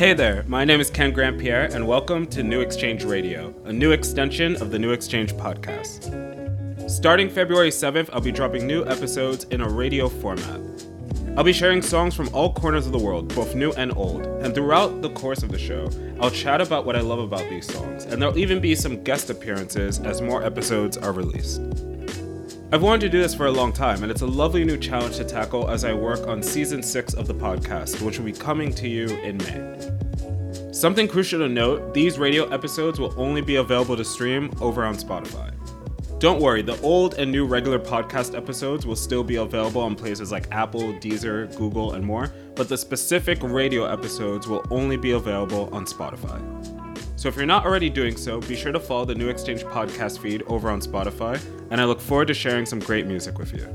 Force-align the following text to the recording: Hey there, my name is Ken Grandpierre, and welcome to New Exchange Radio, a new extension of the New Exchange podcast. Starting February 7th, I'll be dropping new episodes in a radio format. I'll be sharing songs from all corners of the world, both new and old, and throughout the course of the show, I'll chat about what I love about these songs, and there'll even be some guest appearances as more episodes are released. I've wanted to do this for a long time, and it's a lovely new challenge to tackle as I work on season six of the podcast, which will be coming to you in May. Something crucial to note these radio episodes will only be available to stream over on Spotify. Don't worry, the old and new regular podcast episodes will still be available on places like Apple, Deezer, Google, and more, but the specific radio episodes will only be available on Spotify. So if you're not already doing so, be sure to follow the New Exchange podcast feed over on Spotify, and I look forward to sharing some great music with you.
Hey 0.00 0.14
there, 0.14 0.44
my 0.46 0.64
name 0.64 0.80
is 0.80 0.88
Ken 0.88 1.12
Grandpierre, 1.12 1.74
and 1.74 1.86
welcome 1.86 2.26
to 2.28 2.42
New 2.42 2.62
Exchange 2.62 3.04
Radio, 3.04 3.54
a 3.66 3.72
new 3.74 3.90
extension 3.90 4.56
of 4.56 4.70
the 4.70 4.78
New 4.78 4.92
Exchange 4.92 5.34
podcast. 5.34 6.08
Starting 6.90 7.28
February 7.28 7.68
7th, 7.68 8.08
I'll 8.10 8.22
be 8.22 8.32
dropping 8.32 8.66
new 8.66 8.82
episodes 8.86 9.44
in 9.50 9.60
a 9.60 9.68
radio 9.68 10.08
format. 10.08 10.58
I'll 11.36 11.44
be 11.44 11.52
sharing 11.52 11.82
songs 11.82 12.14
from 12.14 12.30
all 12.32 12.50
corners 12.54 12.86
of 12.86 12.92
the 12.92 12.98
world, 12.98 13.34
both 13.34 13.54
new 13.54 13.72
and 13.72 13.94
old, 13.94 14.24
and 14.24 14.54
throughout 14.54 15.02
the 15.02 15.10
course 15.10 15.42
of 15.42 15.50
the 15.50 15.58
show, 15.58 15.90
I'll 16.18 16.30
chat 16.30 16.62
about 16.62 16.86
what 16.86 16.96
I 16.96 17.02
love 17.02 17.18
about 17.18 17.46
these 17.50 17.70
songs, 17.70 18.06
and 18.06 18.22
there'll 18.22 18.38
even 18.38 18.58
be 18.58 18.74
some 18.74 19.04
guest 19.04 19.28
appearances 19.28 19.98
as 19.98 20.22
more 20.22 20.42
episodes 20.42 20.96
are 20.96 21.12
released. 21.12 21.60
I've 22.72 22.82
wanted 22.82 23.00
to 23.00 23.08
do 23.08 23.20
this 23.20 23.34
for 23.34 23.46
a 23.46 23.50
long 23.50 23.72
time, 23.72 24.04
and 24.04 24.12
it's 24.12 24.20
a 24.20 24.26
lovely 24.26 24.64
new 24.64 24.76
challenge 24.76 25.16
to 25.16 25.24
tackle 25.24 25.68
as 25.68 25.84
I 25.84 25.92
work 25.92 26.28
on 26.28 26.40
season 26.40 26.84
six 26.84 27.14
of 27.14 27.26
the 27.26 27.34
podcast, 27.34 28.00
which 28.00 28.16
will 28.16 28.26
be 28.26 28.32
coming 28.32 28.72
to 28.74 28.88
you 28.88 29.08
in 29.08 29.38
May. 29.38 30.72
Something 30.72 31.08
crucial 31.08 31.40
to 31.40 31.48
note 31.48 31.92
these 31.92 32.16
radio 32.16 32.48
episodes 32.50 33.00
will 33.00 33.12
only 33.16 33.40
be 33.40 33.56
available 33.56 33.96
to 33.96 34.04
stream 34.04 34.52
over 34.60 34.84
on 34.84 34.94
Spotify. 34.94 35.52
Don't 36.20 36.40
worry, 36.40 36.62
the 36.62 36.80
old 36.80 37.14
and 37.14 37.32
new 37.32 37.44
regular 37.44 37.80
podcast 37.80 38.36
episodes 38.36 38.86
will 38.86 38.94
still 38.94 39.24
be 39.24 39.34
available 39.34 39.80
on 39.80 39.96
places 39.96 40.30
like 40.30 40.46
Apple, 40.52 40.92
Deezer, 41.00 41.52
Google, 41.56 41.94
and 41.94 42.04
more, 42.04 42.32
but 42.54 42.68
the 42.68 42.78
specific 42.78 43.42
radio 43.42 43.84
episodes 43.86 44.46
will 44.46 44.64
only 44.70 44.96
be 44.96 45.10
available 45.10 45.68
on 45.72 45.86
Spotify. 45.86 46.79
So 47.20 47.28
if 47.28 47.36
you're 47.36 47.44
not 47.44 47.66
already 47.66 47.90
doing 47.90 48.16
so, 48.16 48.40
be 48.40 48.56
sure 48.56 48.72
to 48.72 48.80
follow 48.80 49.04
the 49.04 49.14
New 49.14 49.28
Exchange 49.28 49.62
podcast 49.64 50.20
feed 50.20 50.42
over 50.46 50.70
on 50.70 50.80
Spotify, 50.80 51.38
and 51.70 51.78
I 51.78 51.84
look 51.84 52.00
forward 52.00 52.28
to 52.28 52.34
sharing 52.34 52.64
some 52.64 52.78
great 52.78 53.04
music 53.04 53.36
with 53.36 53.52
you. 53.52 53.68